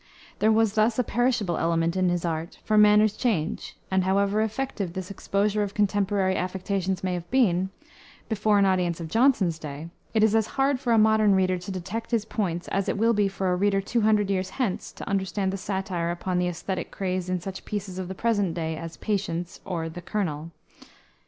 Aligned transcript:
There 0.39 0.51
was 0.51 0.73
thus 0.73 0.97
a 0.97 1.03
perishable 1.03 1.57
element 1.59 1.95
in 1.95 2.09
his 2.09 2.25
art, 2.25 2.57
for 2.63 2.75
manners 2.75 3.15
change; 3.15 3.77
and 3.91 4.03
however 4.03 4.41
effective 4.41 4.93
this 4.93 5.11
exposure 5.11 5.61
of 5.61 5.75
contemporary 5.75 6.35
affectations 6.35 7.03
may 7.03 7.13
have 7.13 7.29
been, 7.29 7.69
before 8.27 8.57
an 8.57 8.65
audience 8.65 8.99
of 8.99 9.09
Jonson's 9.09 9.59
day, 9.59 9.89
it 10.15 10.23
is 10.23 10.33
as 10.33 10.47
hard 10.57 10.79
for 10.79 10.91
a 10.91 10.97
modern 10.97 11.35
reader 11.35 11.59
to 11.59 11.69
detect 11.71 12.09
his 12.09 12.25
points 12.25 12.67
as 12.69 12.89
it 12.89 12.97
will 12.97 13.13
be 13.13 13.27
for 13.27 13.51
a 13.51 13.55
reader 13.55 13.79
two 13.79 14.01
hundred 14.01 14.31
years 14.31 14.49
hence 14.49 14.91
to 14.91 15.07
understand 15.07 15.53
the 15.53 15.57
satire 15.57 16.09
upon 16.09 16.39
the 16.39 16.47
aesthetic 16.47 16.89
craze 16.89 17.29
in 17.29 17.39
such 17.39 17.63
pieces 17.63 17.99
of 17.99 18.07
the 18.07 18.15
present 18.15 18.55
day, 18.55 18.75
as 18.75 18.97
Patience 18.97 19.59
or 19.65 19.87
the 19.87 20.01
Colonel. 20.01 20.49